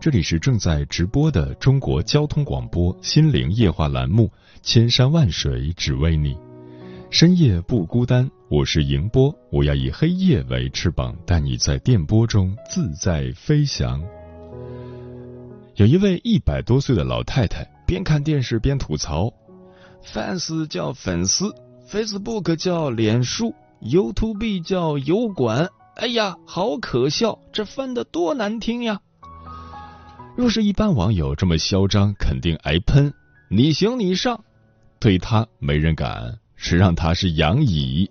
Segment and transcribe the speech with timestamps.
[0.00, 4.26] 这里是正在直播的中国交通广播心灵夜话栏目
[4.62, 6.34] 《千山万水只为你》，
[7.10, 8.30] 深夜不孤单。
[8.48, 14.00] 我是迎波，我要以黑夜为翅膀，带你在电波中自在飞翔。
[15.74, 19.32] 有一位一百多岁的老太太，边看电视边吐槽
[20.06, 21.52] ：“fans 叫粉丝
[21.90, 25.68] ，Facebook 叫脸书，YouTube 叫油管。
[25.96, 27.40] 哎呀，好可笑！
[27.52, 29.00] 这翻的多难听呀！”
[30.38, 33.12] 若是一般网友这么嚣张，肯定挨喷。
[33.48, 34.44] 你行你上，
[35.00, 36.38] 对他没人敢。
[36.54, 38.08] 谁让他是杨乙？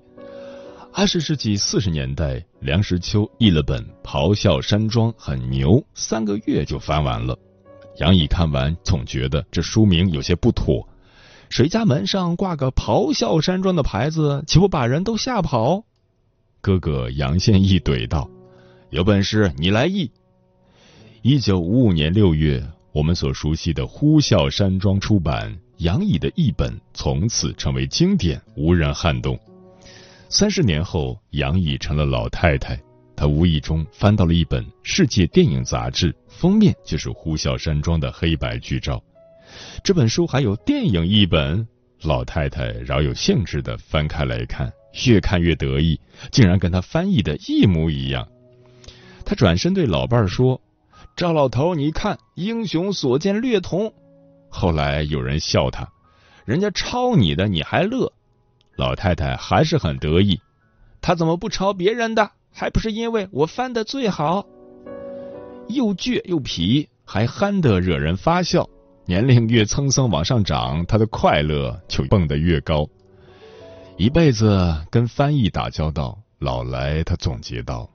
[0.91, 7.39] 二十世纪四十年代，梁实秋译了本《咆哮山庄》，很牛，三个月就翻完了。
[7.99, 10.85] 杨乙看完总觉得这书名有些不妥。
[11.47, 15.85] 谁家门上挂个“咆哮山庄”的牌子，岂不把人都吓跑？
[16.59, 18.29] 哥哥杨宪益怼道
[18.91, 20.11] ：“有本事你来译。”
[21.29, 29.37] 一九五五年六月，我们所熟悉的《呼啸山庄》出版，杨乙的译本从此成为经典，无人撼动。
[30.29, 32.81] 三十年后，杨乙成了老太太，
[33.13, 39.03] 她无意中翻到了一本《世界电影杂志》，封面就是《呼啸山庄》的黑白剧照。
[39.83, 41.67] 这本书还有电影译本，
[42.03, 44.71] 老太太饶有兴致的翻开来看，
[45.05, 45.99] 越看越得意，
[46.31, 48.25] 竟然跟他翻译的一模一样。
[49.25, 50.61] 他转身对老伴儿说。
[51.17, 53.91] 赵老头，你看，英雄所见略同。
[54.49, 55.91] 后来有人笑他，
[56.45, 58.13] 人家抄你的你还乐。
[58.75, 60.39] 老太太还是很得意，
[61.01, 62.29] 他怎么不抄别人的？
[62.53, 64.45] 还不是因为我翻的最好。
[65.67, 68.69] 又倔又皮，还憨得惹人发笑。
[69.07, 72.87] 年龄越蹭蹭往上涨，他的快乐就蹦得越高。
[73.97, 77.89] 一辈子跟翻译打交道，老来他总结道：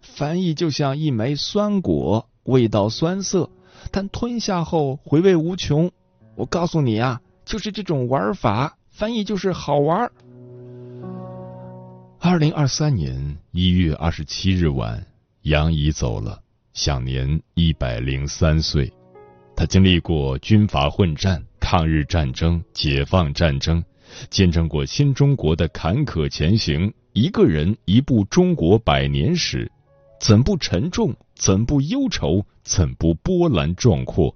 [0.00, 2.28] 翻译就像一枚酸果。
[2.44, 3.50] 味道酸涩，
[3.90, 5.90] 但吞下后回味无穷。
[6.36, 10.10] 我告诉你啊，就是这种玩法，翻译就是好玩。
[12.18, 15.06] 二零二三年一月二十七日晚，
[15.42, 16.40] 杨怡走了，
[16.72, 18.92] 享年一百零三岁。
[19.56, 23.84] 他经历过军阀混战、抗日战争、解放战争，
[24.30, 26.92] 见证过新中国的坎坷前行。
[27.12, 29.70] 一个人一部中国百年史。
[30.20, 31.14] 怎不沉重？
[31.34, 32.46] 怎不忧愁？
[32.62, 34.34] 怎不波澜壮阔？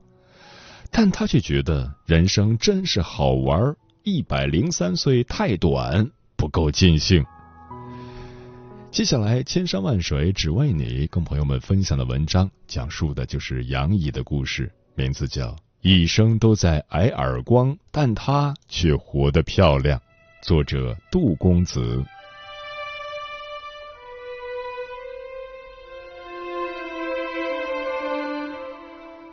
[0.90, 7.24] 但他却觉得人生真是好玩一百零三岁太短，不够尽兴。
[8.90, 15.50] 接下来，千山万水只为你，跟朋友们分享的文章，讲述的就是杨乙的故事，名字叫
[15.82, 19.98] 《一生都在挨耳光，但他却活得漂亮》，
[20.42, 22.02] 作者杜公子。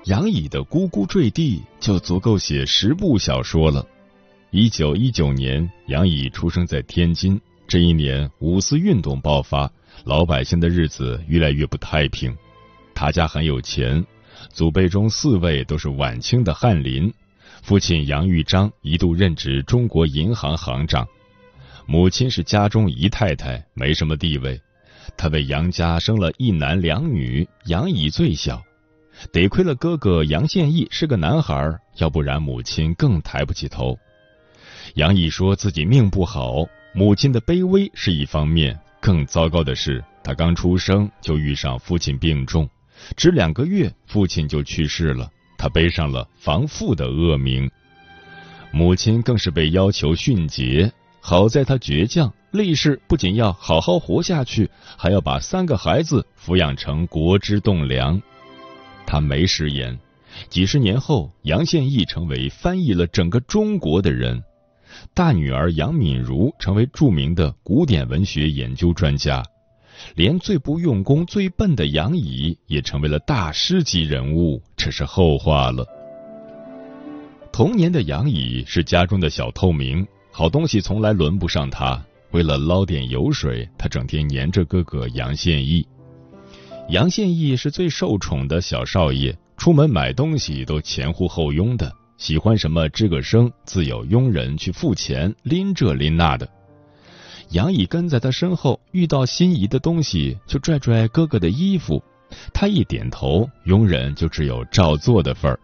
[0.05, 3.83] 杨乙的呱呱坠地就足够写十部小说了。
[4.51, 7.41] 一九一九年，杨乙出生在天津。
[7.67, 9.71] 这一年，五四运动爆发，
[10.03, 12.35] 老百姓的日子越来越不太平。
[12.93, 14.05] 他家很有钱，
[14.53, 17.11] 祖辈中四位都是晚清的翰林。
[17.63, 21.07] 父亲杨玉章一度任职中国银行行长，
[21.87, 24.61] 母亲是家中姨太太，没什么地位。
[25.17, 28.61] 他为杨家生了一男两女，杨乙最小。
[29.31, 33.97] 得亏了哥哥杨宪益是个男孩，要不然母亲更抬不起头。
[34.95, 42.69] 杨毅说自己命不好，母亲的卑微是一方面，更糟糕的是他刚出生就遇上父亲病重，
[43.15, 47.69] 只两个月父亲就去世了，他背上了防父的恶名。
[48.71, 58.21] 母亲更是被要求殉节，好在他倔强，立誓不仅要好好活下去，还要把三个孩子抚养成国之栋梁。
[59.05, 59.97] 他没食言。
[60.49, 64.43] 几十年后，杨宪益成为翻译了整个中国的人。
[65.13, 69.43] 大女儿杨敏如成为著名的古典文学研究专家，
[70.15, 75.85] 连最不用功、最笨的杨乙也成为了大师级人物，这是后话了。
[77.51, 82.03] 童年的杨乙是家中的小透明，好东西从来轮不上他。
[82.31, 85.85] 为了捞点油水，他整天黏着哥哥杨宪益。
[86.89, 96.47] 杨宪益是最受宠的小少爷，出门买东西都前呼后拥的，喜欢什么吱个声，自有佣人去付钱，拎这拎那的。
[97.49, 102.03] 杨乙跟在他身后，遇到心仪的东西就拽拽哥哥的衣服，
[102.53, 105.59] 他一点头，佣人就只有照做的份儿。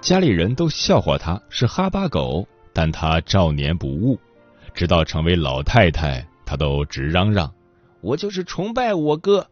[0.00, 4.18] 家里人都笑话他是哈巴狗，但他照年不误。
[4.72, 7.52] 直到成为老太太，他都直嚷嚷
[8.00, 9.46] ：“我就是崇拜我哥。”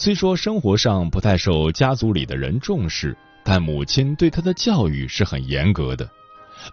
[0.00, 6.08] 虽说生活上不太受家族里的人重视，但母亲对他的教育是很严格的。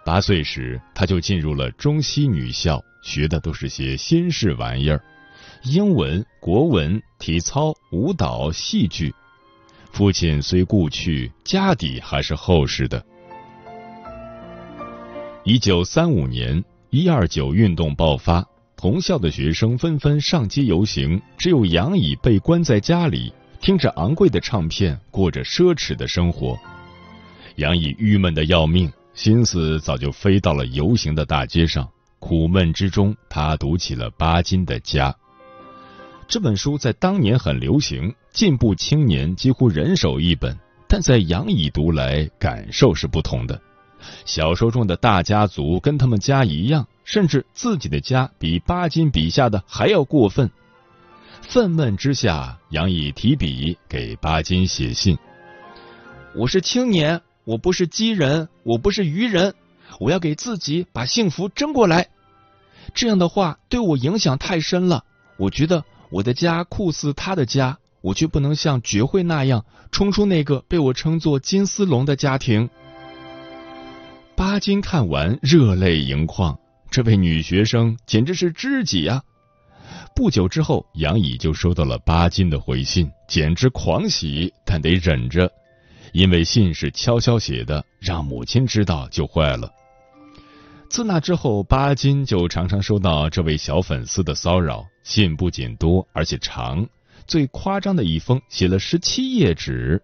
[0.04, 5.02] 八岁时，他就进入了中西女校，学的都是些新式玩意儿：
[5.64, 9.12] 英文、国文、体操、舞蹈、戏剧。
[9.90, 13.04] 父亲虽故去，家底还是厚实的。
[15.42, 18.46] 一九三五年，一二九运动爆发，
[18.86, 26.56] 同校的学生纷纷上街游行，只有杨乙被关在家里，听着昂贵的唱片，过着奢侈的生活。
[27.56, 31.88] 杨乙郁闷的要命，心思早就飞到了游行的大街上。
[32.20, 35.10] 苦闷之中，他读起了巴金的《家》。
[36.28, 40.56] 这本书在当年很流行，进步青年几乎人手一本。
[40.86, 43.60] 但在杨乙读来，感受是不同的。
[44.24, 50.50] 小说中的大家族跟他们家一样，甚至自己的家比巴金笔下的还要过分。
[51.42, 55.16] 愤懑之下，杨毅提笔给巴金写信
[56.34, 59.54] ：“我是青年，我不是鸡人，我不是鱼人，
[60.00, 62.08] 我要给自己把幸福争过来。”
[62.94, 65.04] 这样的话对我影响太深了，
[65.36, 65.84] 我觉得。
[66.08, 72.70] 我的家酷似他的家，我却不能像绝慧那样冲出那个被我称作金丝龙的家庭。
[74.36, 76.58] 巴金看完热泪盈眶，
[76.90, 79.22] 这位女学生简直是知己啊！
[80.14, 85.50] 不久之后，杨乙就收到了巴金的回信，简直狂喜，但得忍着，
[86.12, 89.72] 因为信是悄悄写的，让母亲知道就坏了。
[90.90, 94.84] 自那之后，巴金就常常收到这位小粉丝的骚扰。
[95.02, 96.86] 信不仅多，而且长，
[97.26, 100.02] 最夸张的一封写了十七页纸。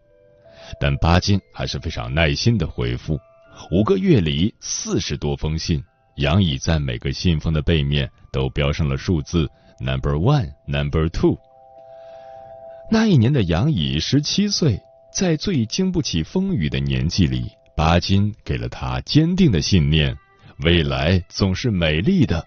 [0.80, 3.20] 但巴金还是非常耐心的回复。
[3.70, 5.82] 五个月里，四十多封信，
[6.16, 9.48] 杨乙在每个信封的背面都标上了数字
[9.78, 11.38] number one number two。
[12.90, 14.78] 那一年的杨乙十七岁，
[15.14, 20.14] 在最经不起风雨的年纪里，巴金给了他坚定的信念。
[20.58, 22.44] 未来总是美丽的，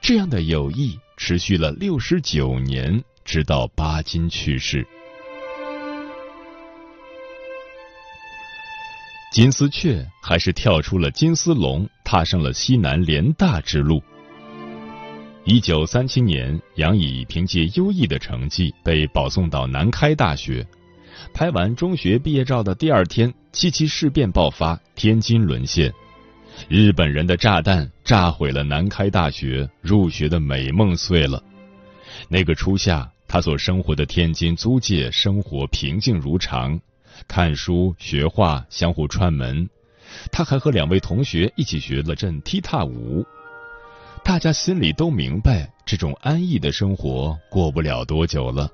[0.00, 4.86] 这样的友谊持续了六十九年，直到巴金去世。
[9.36, 14.02] 金丝雀还是跳出了金丝笼，踏上了西南联大之路。
[15.44, 20.66] 一九三七年，杨乙凭借优异的成绩被保送到南开大学。
[21.34, 25.92] 拍完中学毕业照的第二天，七七事变爆发，天津沦陷。
[26.66, 31.42] 日本人的炸弹炸毁了南开大学，入学的美梦碎了。
[32.30, 36.80] 那个初夏，他所生活的天津租界生活平静如常，
[37.28, 39.68] 看书学画相互串门。
[40.30, 43.24] 他还和两位同学一起学了阵踢踏舞。
[44.24, 48.68] 大家心里都明白，这种安逸的生活过不了多久了。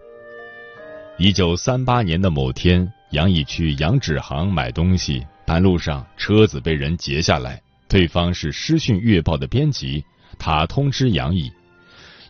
[1.19, 7.61] 一九三八年的某天，杨乙去杨纸行买东西，半路上车子被人截下来。
[7.87, 10.03] 对方是《诗讯月报》的编辑，
[10.39, 11.53] 他通知杨毅：“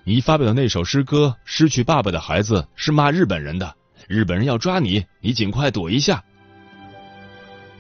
[0.04, 3.73] 你发表的那首诗歌《失去爸爸的孩子》是骂日本人的，
[4.09, 6.25] 日本人要抓你，你尽快躲一下。”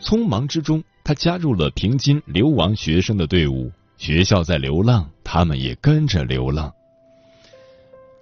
[0.00, 3.70] 匆忙之中，他加入了平津流亡学生的队伍。
[3.98, 6.72] 学校在流浪，他们也跟着流浪。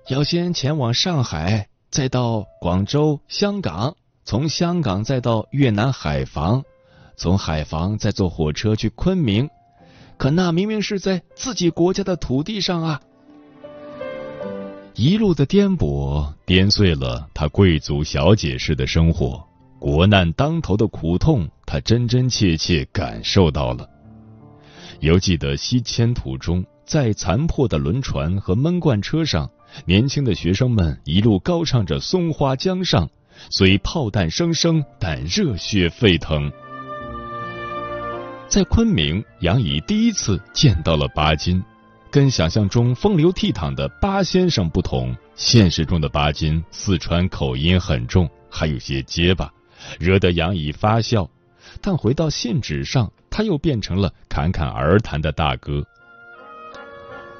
[0.08, 6.64] 要先前往上海，再到广州、香港，从香港再到越南海防。
[7.16, 9.48] 从海防再坐火车去昆明，
[10.18, 13.00] 可那明明是在自己国家的土地上啊！
[14.94, 19.42] 一路的颠簸，颠碎了他贵族小姐式的生活，
[19.78, 23.88] 国难当头的苦痛，他真真切切感受到了。
[25.00, 29.48] 犹记得西迁途中，在残破的轮船和闷罐车上，
[29.86, 33.06] 年轻的学生们一路高唱着《松花江上》，
[33.48, 36.52] 虽炮弹声声，但热血沸腾。
[38.48, 41.62] 在昆明，杨乙第一次见到了巴金。
[42.10, 49.48] 跟想象中风流倜傥的巴先生不同，现实中的巴金四川口音很重，还有些结巴，
[50.00, 51.28] 惹得杨乙发笑。
[51.80, 55.84] 但回到信纸上，他又变成了侃侃而谈的大哥。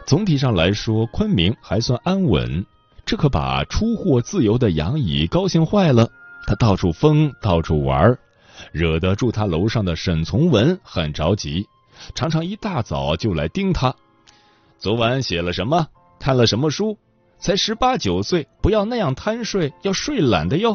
[0.07, 2.65] 总体上来说，昆明还算安稳，
[3.05, 6.09] 这可把出货自由的杨乙高兴坏了。
[6.47, 8.17] 他到处疯，到处玩，
[8.71, 11.67] 惹得住他楼上的沈从文很着急，
[12.15, 13.93] 常常一大早就来盯他。
[14.81, 15.87] 昨晚写了什么？
[16.19, 16.97] 看了什么书？
[17.39, 20.75] 才十八九岁，不要那样贪睡，要睡懒的哟。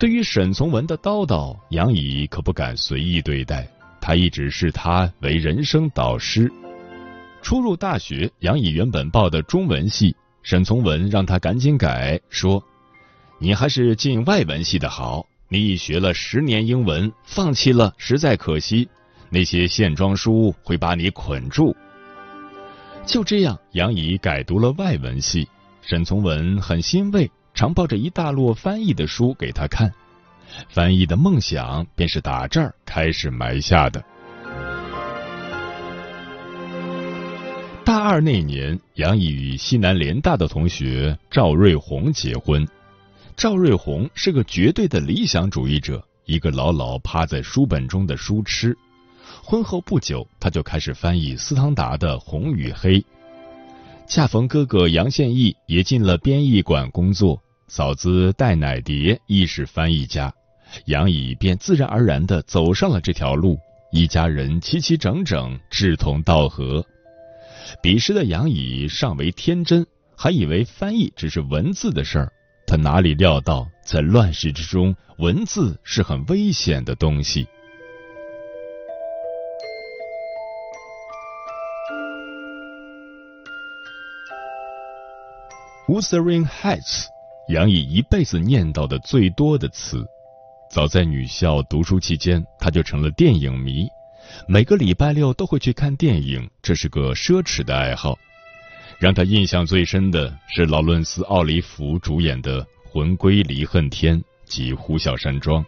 [0.00, 3.68] 对于沈从文的叨叨，杨乙可不敢随意对待，
[4.00, 6.50] 他一直视他为人生导师。
[7.40, 12.60] 初入大学，杨乙原本报的中文系，沈从文让他赶紧改，说
[13.38, 18.88] ：“你还是进外文系的好，你已学了十年英文，放弃了实在可惜。”
[19.30, 21.74] 那些线装书会把你捆住。
[23.06, 25.48] 就这样，杨乙改读了外文系。
[25.82, 29.92] 沈从文很欣慰，常抱着一大摞翻译的书给他看。
[30.70, 34.02] 翻译的梦想便是打这儿开始埋下的。
[37.84, 42.66] 大二那年，杨乙与西南联大的同学赵瑞红结婚。
[43.36, 48.74] 赵瑞红是个绝对的理想主义者，一个牢牢趴在书本中的书痴。
[49.46, 52.98] 婚后不久，他就开始翻译斯汤达的《红与黑》。
[54.08, 60.32] 恰逢哥哥杨宪益也进了编译馆工作，嫂子戴乃蝶亦是翻译家，
[60.86, 63.58] 杨乙便自然而然的走上了这条路。
[63.92, 66.82] 一家人齐齐整整，志同道合。
[67.82, 69.86] 彼时的杨乙尚为天真，
[70.16, 72.32] 还以为翻译只是文字的事儿。
[72.66, 77.46] 他哪里料到，在乱世之中，文字是很危险的东西。
[85.94, 87.06] Wuthering Heights，
[87.46, 90.04] 杨毅一辈子念叨的最多的词。
[90.68, 93.86] 早在女校读书期间，他就成了电影迷，
[94.48, 98.18] 每个礼拜六都会去看电影，这是个奢侈的爱好。
[98.98, 102.60] 让他印象最深的是劳伦斯·奥利弗主演的
[102.90, 105.62] 《魂归离恨天》及《呼啸山庄》。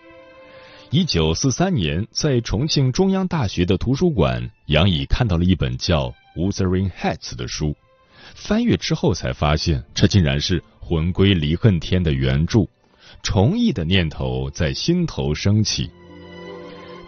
[0.90, 7.76] 一九四三年，在重庆中央大学的图书馆，杨乙看到了一本叫《Wuthering Heights》的书。
[8.36, 12.68] 翻阅之后才发现，这竟然是《魂归离恨天》的原著，
[13.22, 15.90] 重译的念头在心头升起。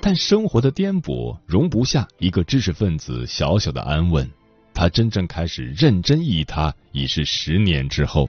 [0.01, 4.29] 但生活的颠簸容不下一个知识分子小小的安稳，
[4.73, 8.29] 他真正开始认真译它，已是十年之后。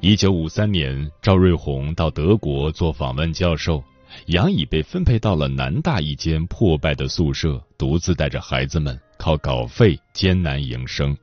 [0.00, 3.82] 一九五三年，赵瑞红到德国做访问教授，
[4.26, 11.16] 杨乙被分配到了南大一间破败的宿舍，独自带着孩子们靠稿费艰难营生。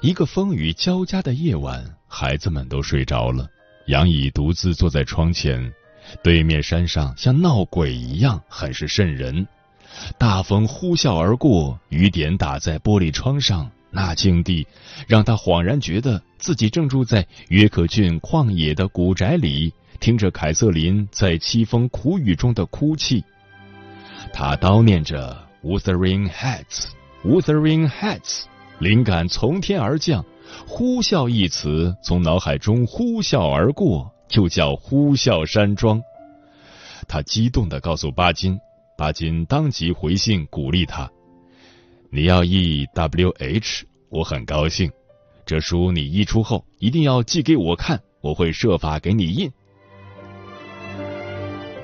[0.00, 3.48] 一个风雨交加的夜晚，孩子们都睡着了，
[3.86, 5.72] 杨乙独自坐在窗前。
[6.22, 9.46] 对面山上像闹鬼一样，很是瘆人。
[10.16, 14.64] 大风呼啸而过，雨点打在玻璃窗上，那境地
[15.08, 23.24] 让他恍然觉得自己正住在约克郡旷野的古宅里，听着凯瑟琳在凄风苦雨中的哭泣。
[24.32, 28.44] 他叨念着 “Wuthering Heights，Wuthering Heights”。
[28.80, 30.24] 灵感从天而降
[30.66, 36.00] ，“呼啸”一词从脑海中呼啸而过，就叫“呼啸山庄”。
[37.08, 38.58] 他激动地告诉巴金，
[38.96, 41.10] 巴金当即回信鼓励他
[42.10, 44.90] ：“你要译 W H，我很高兴。
[45.44, 49.50] 这书你译出后，一定要寄给我看，我会设法给你印。”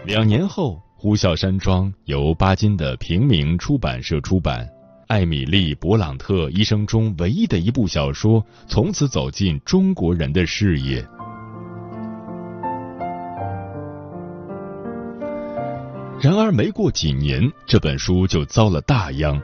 [0.07, 4.71] 两年后，《呼啸山庄》由巴金的平民出版社出版。
[5.07, 11.07] 艾米丽·勃朗特一生中唯一的一部小说，从此走进中国人的视野。
[16.21, 19.41] 然而，没过几年，这本书就遭了大殃。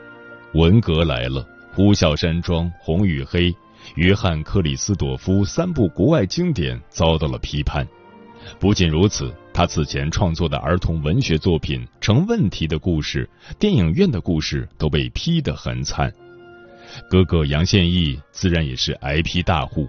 [0.53, 1.43] 文革来了，
[1.75, 3.51] 《呼啸山庄》《红与黑》
[3.95, 7.87] 《约翰·克里斯朵夫》三部国外经典遭到了批判。
[8.59, 13.29] 不仅如此，他此前创作的儿童文学作品成问题的故事、
[13.59, 16.11] 电影院的故事都被批得很惨。
[17.09, 19.87] 哥哥杨宪益自然也是挨批大户，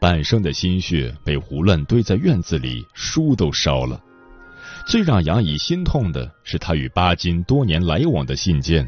[0.00, 4.00] 半生的心血被胡乱堆在院子里，书都烧了。
[4.86, 8.86] 最让杨乙心痛的是他与巴金多年来往的信件，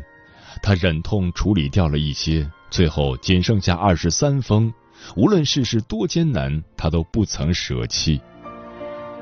[0.63, 4.73] 他忍痛处理掉了一些，最后仅剩下二十三封。
[5.15, 8.21] 无论世事多艰难，他都不曾舍弃。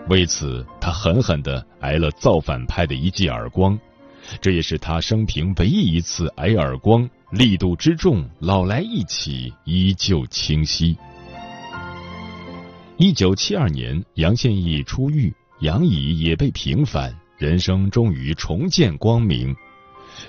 [0.09, 3.79] 为此，他狠狠地挨了造反派的一记耳光，
[4.39, 10.95] 这也是他生平唯一一次挨耳光，力度之重，老来一起，依旧清晰。
[12.99, 19.57] 一九七二年，杨宪益出狱，杨乙也被平反，人生终于重见光明。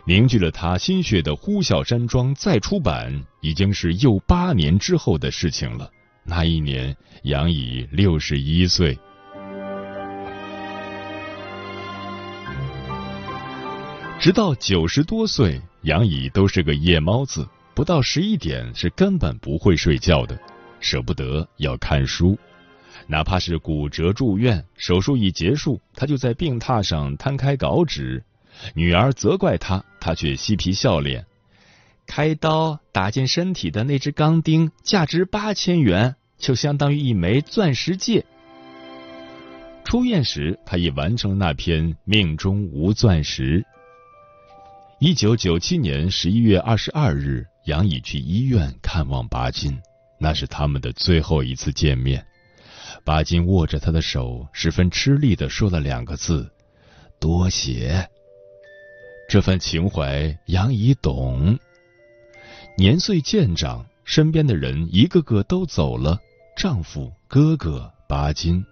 [0.05, 5.91] 凝聚了他心血的《呼啸山庄》再出版，已经是又八年之后的事情了。
[6.23, 8.97] 那一年，杨乙六十一岁。
[14.25, 20.35] 直到九十多岁，杨乙都是个夜猫子，不到十一点是根本不会睡觉的，
[20.79, 22.35] 舍不得要看书，
[23.05, 28.23] 哪怕是骨折住院，手术一结束，他就在病榻上摊开稿纸。
[28.73, 31.23] 女儿责怪他，他却嬉皮笑脸。
[32.07, 38.25] 开刀打进身体的那只钢钉价值八千元，就相当于一枚钻石戒。
[39.83, 43.61] 出院时，他已完成了那篇《命中无钻石》。
[44.99, 49.77] 一九九七年十一月二十二日，杨乙去医院看望巴金，
[50.17, 52.25] 那是他们的最后一次见面。
[53.03, 56.49] 巴金握着他的手，十分吃力的说了两个字
[57.19, 58.07] ：“多谢。”
[59.27, 61.59] 这份情怀，杨乙懂。
[62.77, 66.17] 年岁渐长，身边的人一个个都走了，
[66.55, 68.63] 丈夫、哥哥、巴金。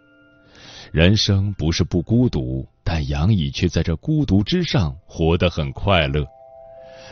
[0.94, 6.26] 人生不是不孤独，但杨乙却在这孤独之上活得很快乐。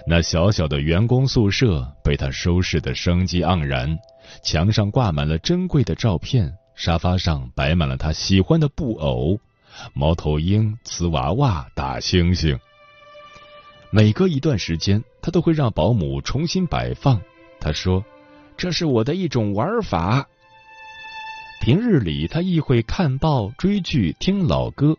[0.08, 3.98] 那小小的员工宿舍被他收拾得生机盎然，
[4.44, 9.40] 墙上挂满了珍贵的照片，沙发上摆满了他喜欢的布偶：
[9.94, 12.58] 猫头鹰、瓷娃娃、大猩猩。
[13.92, 17.22] 每隔一段时间，他都会让保姆重新摆放。
[17.60, 18.04] 他说
[18.58, 20.28] ：“这是我的一种玩法。”
[21.62, 24.98] 平日里，他亦会看报、追剧、听老歌。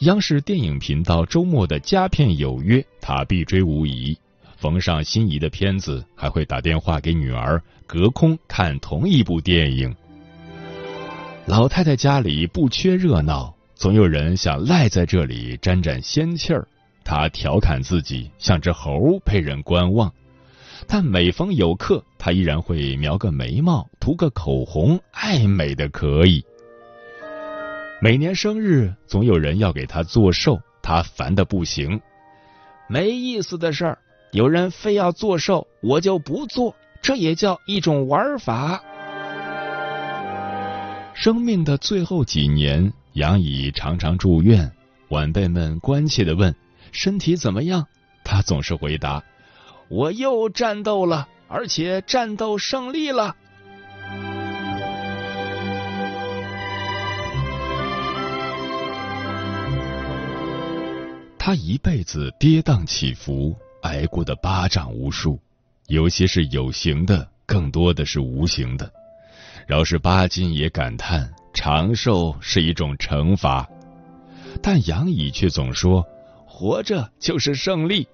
[0.00, 4.16] 央视电影频道周末的佳片有约，他必追无疑。
[4.56, 9.94] 逢上心仪的片子，还会打电话给女儿，隔空看同一部电影。
[11.46, 16.68] 老太太家里不缺热闹，总有人想赖在这里沾沾仙气儿。
[17.02, 20.12] 他调侃自己像只猴被人观望，
[20.86, 26.44] 但每逢有客，他依然会描个眉毛、涂个口红，爱美的可以。
[28.02, 32.00] 每年生日，总有人要给他做寿，他烦的不行。
[32.88, 33.98] 没意思的事儿，
[34.32, 38.82] 有人非要做寿，我就不做，这也叫一种玩法。
[41.12, 44.72] 生命的最后几年，杨乙常常住院，
[45.10, 46.54] 晚辈们关切的问。
[46.92, 47.86] 身体怎么样？
[48.24, 49.22] 他总是回答
[49.88, 53.36] ：“我又战斗了，而且战斗胜利了。”
[61.50, 65.36] 他一辈子跌宕起伏，挨过的巴掌无数，
[65.88, 68.88] 有些是有形的，更多的是无形的。
[69.66, 73.68] 饶是巴金也感叹：长寿是一种惩罚，
[74.62, 76.06] 但杨乙却总说。
[76.46, 78.06] 活着就是胜利。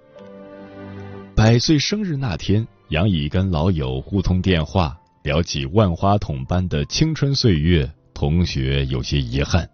[1.35, 9.69] 百岁生日那天，杨乙跟老友互通电话，聊起万花筒般的青春岁月，同学有些遗憾。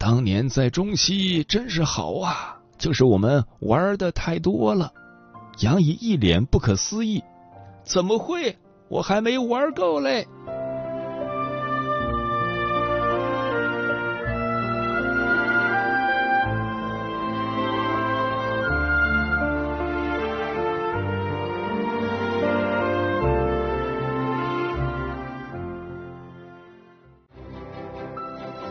[0.00, 4.90] 当年在中西真是好啊，就是我们玩的太多了。
[5.58, 7.22] 杨怡一脸不可思议
[7.84, 8.56] ：“怎么会？
[8.88, 10.26] 我还没玩够嘞！”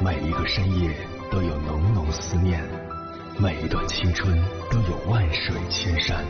[0.03, 0.95] 每一个深夜
[1.31, 2.59] 都有浓浓思念，
[3.39, 4.35] 每一段青春
[4.71, 6.25] 都有万水千山，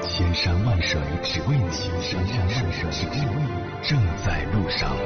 [0.00, 1.68] 千山万水只为你，
[2.00, 3.48] 千山万水只为你，
[3.82, 4.96] 正在路上。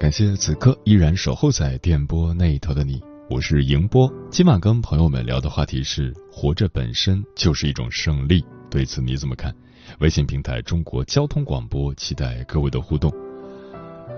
[0.00, 3.00] 感谢此刻依然守候在电波那一头的你。
[3.28, 8.44] 我是迎波，今晚跟朋友们聊的话题是：活着本身就是一种胜利。
[8.70, 9.54] 对此你怎么看？
[10.00, 13.12] 微信平台中国交通广播，期待各位的互动。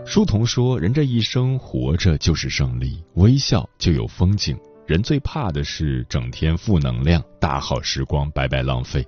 [0.07, 4.59] 书童说：“人这一生活着就是胜利，微笑就有风景。
[4.87, 9.07] 人最怕的是整天负能量，大好时光白白浪费。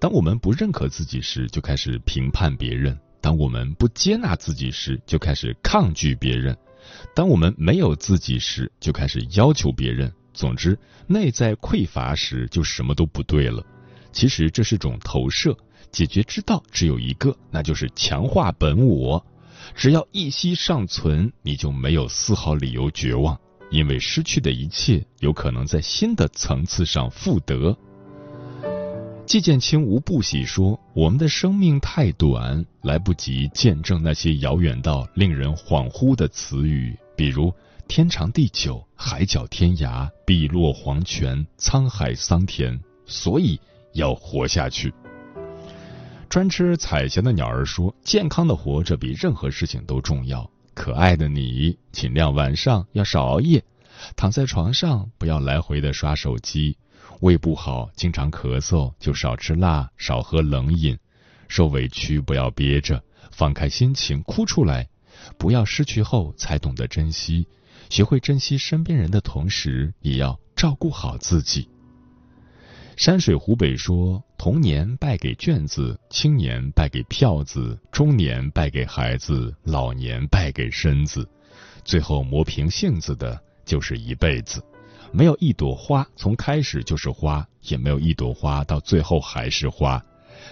[0.00, 6.56] 当我们不认可自己时，就开始评判别人；当我们不接纳自己时，就开始抗拒别人。”
[7.14, 10.12] 当我们没有自己时，就开始要求别人。
[10.32, 13.64] 总之，内在匮乏时，就什么都不对了。
[14.14, 15.54] 其实这是种投射，
[15.90, 19.22] 解决之道只有一个，那就是强化本我。
[19.74, 23.36] 只要一息尚存，你就没有丝毫理由绝望，
[23.70, 27.76] 因为失去的一切有可能在新的层次上复得。
[29.26, 37.52] 季建清无不喜说：“我们的生命太短，来不及见证那些遥远到令人恍惚的词语，比如
[37.88, 42.78] 天长地久、海角天涯、碧落黄泉、沧海桑田。
[43.06, 43.58] 所以
[43.94, 44.92] 要活下去。”
[46.28, 50.50] 专吃彩霞的鸟儿说：“健康的活着比任何事情都重要。
[50.74, 53.64] 可爱的你，尽量晚上要少熬夜，
[54.16, 56.76] 躺在床上不要来回的刷手机。”
[57.20, 60.98] 胃不好，经常咳嗽，就少吃辣，少喝冷饮。
[61.48, 64.88] 受委屈不要憋着，放开心情哭出来。
[65.38, 67.46] 不要失去后才懂得珍惜，
[67.88, 71.68] 学会珍惜身边人的同时，也要照顾好自己。
[72.96, 81.28] 山水湖北说：童年败给卷子，青年败给票子，中年败给孩子，老年败给身子，
[81.84, 84.62] 最后磨平性子的就是一辈子。
[85.12, 90.02] 没有一朵花从开始就是花，也没有一朵花到最后还是花。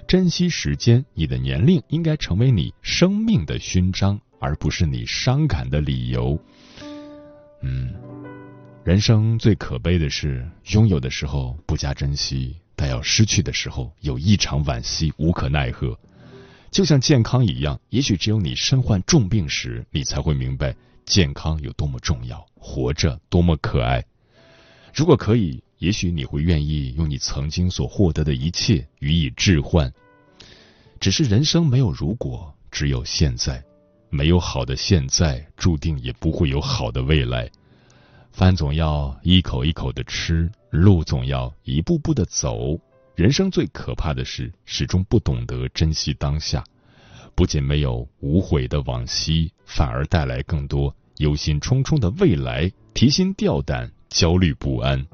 [0.07, 6.39] 珍惜时间，你的年龄应该成为你生命的勋章，而不是你伤感的理由。
[7.61, 7.95] 嗯，
[8.85, 15.97] 人生最可悲的是，拥有的时候不加珍惜，但要失去的时候有异常惋惜，无可奈何。
[16.73, 24.05] 就像健康一样，也许只有你身患重病时，你才会明白健康有多么重要，活着多么可爱。
[24.93, 29.93] 如果可以，也许你会愿意用你曾经所获得的一切予以置换。
[30.99, 33.63] 只是人生没有如果，只有现在。
[34.11, 37.49] 没有好的现在，注定也不会有好的未来。
[38.33, 42.79] 饭总要一口一口的吃，路总要一步步的走。
[43.15, 46.65] 人生最可怕的是，始终不懂得珍惜当下。
[47.35, 53.91] 不仅没有无悔的往昔，反而带来更多忧心忡忡的未来，提心吊胆。
[54.09, 55.07] 焦虑不安，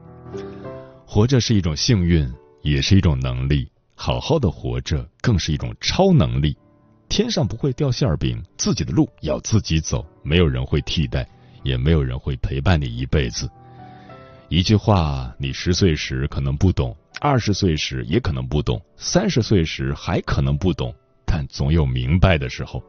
[1.07, 2.29] 活着是一种幸运，
[2.63, 3.71] 也是一种能力。
[3.95, 6.57] 好好的活着，更是一种超能力。
[7.09, 11.29] 天上不会掉馅儿饼，自己的路要自己走，没有人会替代，
[11.63, 13.51] 也没有人会陪伴你一辈子。
[14.49, 20.95] 一句话，你十岁时可能不懂，二十岁时也可能不懂，三十岁时还可能不懂，
[21.27, 22.83] 但总有明白的时候。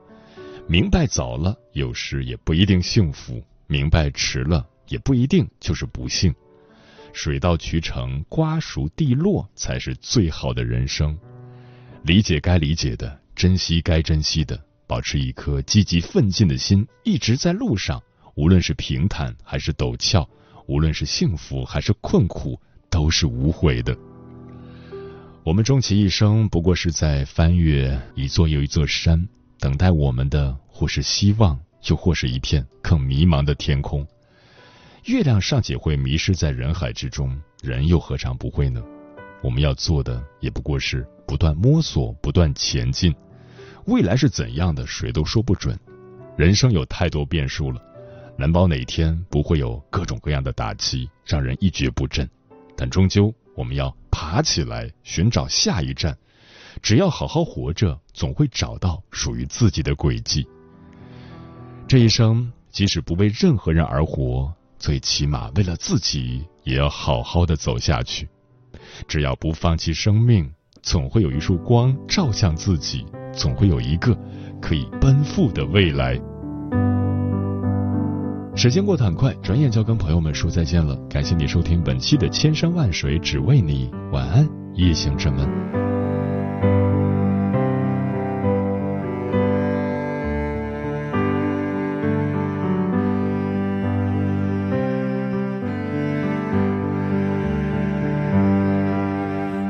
[0.67, 4.65] 明白早了，有时也不一定幸福；明白迟了。
[4.88, 6.34] 也不一定就是不幸，
[7.13, 11.15] 水到渠成、瓜熟蒂落才是最好的人生。
[12.01, 18.01] 理解该理解的，珍惜该珍惜的，保持一颗积极奋进的心，一直在路上。
[18.39, 20.25] 无论是平坦还是陡峭，
[20.65, 22.58] 无论是幸福还是困苦，
[22.89, 23.93] 都是无悔的。
[25.43, 29.28] 我们终其一生，不过是在翻越一座又一座山，
[29.60, 34.08] 等待我们的，或是希望，又或是一片更迷茫的天空。
[35.04, 38.82] 月亮尚且会迷失在人海之中，人又何尝不会呢？
[39.43, 43.13] 我们要做的也不过是不断摸索，不断前进。
[43.88, 45.78] 未来是怎样的，谁都说不准。
[46.38, 47.82] 人生有太多变数了，
[48.39, 52.28] 难保哪天不会有各种各样的打击，让人一蹶不振。
[52.78, 56.17] 但终究，我们要爬起来，寻找下一站。
[56.82, 60.47] 只要好好活着，总会找到属于自己的轨迹。
[61.86, 64.54] 这一生，即使不为任何人而活。
[64.78, 68.30] 最起码为了自己，也要好好的走下去。
[69.06, 70.49] 只要不放弃生命，
[70.82, 74.17] 总会有一束光照向自己，总会有一个
[74.62, 76.17] 可以奔赴的未来。
[78.60, 80.93] 时间过得很快，转眼就要跟朋友们说再见了。
[81.10, 85.48] 感谢你收听本期的《千山万水只为你》，晚安，夜行者们。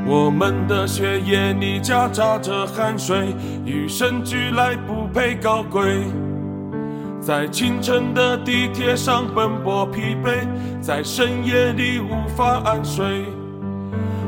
[0.07, 3.35] 我们的血液里夹杂着汗水，
[3.67, 5.79] 与生俱来不配高贵。
[7.29, 10.47] 在清晨的地铁上奔波疲惫，
[10.81, 13.23] 在深夜里无法安睡。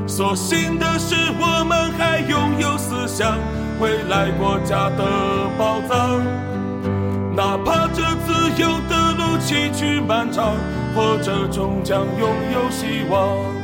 [0.05, 3.39] 所幸的是，我们还拥有思想，
[3.79, 5.03] 未来国家的
[5.57, 6.23] 宝藏。
[7.35, 10.53] 哪怕这自由的路崎岖漫长，
[10.95, 13.60] 或者终将拥有希望。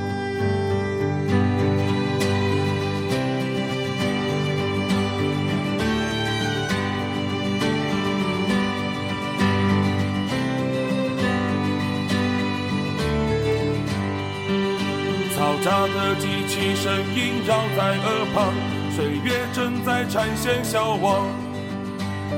[15.58, 18.54] 爆炸的机器声音绕在耳旁，
[18.96, 21.26] 岁月正在产线消亡，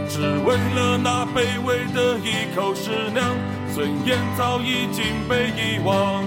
[0.07, 3.35] 只为了那卑微的一口食粮，
[3.75, 6.23] 尊严早已经被遗忘。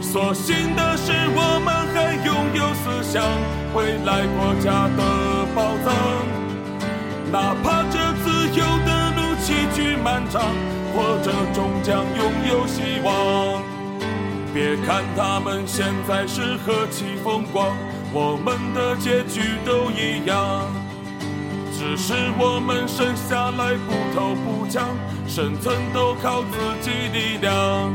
[0.00, 3.24] 所幸的是，我们还拥有思想，
[3.74, 5.92] 未来国家的宝藏。
[7.32, 10.54] 哪怕这自由的路崎岖漫长，
[10.94, 13.67] 或者终将拥有希望。
[14.58, 17.76] 别看他们现在是何其风光，
[18.12, 20.66] 我们的结局都一样。
[21.72, 24.88] 只是我们生下来不偷不抢，
[25.28, 27.94] 生存都靠自己力量。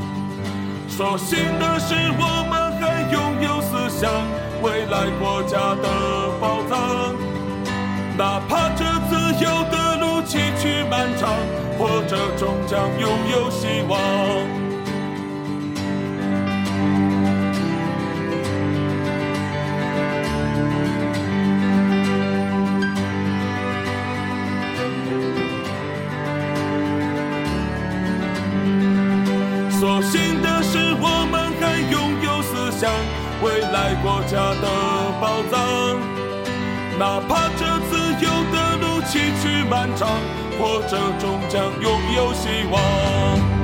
[0.87, 4.09] 所幸的是我们还拥有思想，
[4.61, 7.13] 未来国家的宝藏。
[8.17, 11.29] 哪怕这自由的路崎岖漫长，
[11.77, 14.72] 或者终将拥有希望。
[33.43, 34.67] 未来国家的
[35.19, 35.99] 宝藏。
[36.97, 37.91] 哪怕这自
[38.23, 40.07] 由的路崎岖漫长，
[40.57, 43.62] 或者终将拥有希望。